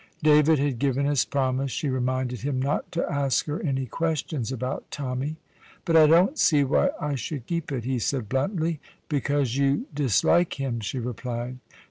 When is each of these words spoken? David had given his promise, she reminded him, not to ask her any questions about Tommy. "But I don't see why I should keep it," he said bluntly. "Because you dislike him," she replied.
David 0.23 0.57
had 0.57 0.79
given 0.79 1.05
his 1.05 1.25
promise, 1.25 1.69
she 1.69 1.87
reminded 1.87 2.39
him, 2.41 2.59
not 2.59 2.91
to 2.93 3.05
ask 3.07 3.45
her 3.45 3.61
any 3.61 3.85
questions 3.85 4.51
about 4.51 4.89
Tommy. 4.89 5.35
"But 5.85 5.95
I 5.95 6.07
don't 6.07 6.39
see 6.39 6.63
why 6.63 6.89
I 6.99 7.13
should 7.13 7.45
keep 7.45 7.71
it," 7.71 7.83
he 7.83 7.99
said 7.99 8.27
bluntly. 8.27 8.79
"Because 9.09 9.57
you 9.57 9.85
dislike 9.93 10.59
him," 10.59 10.79
she 10.79 10.97
replied. 10.97 11.59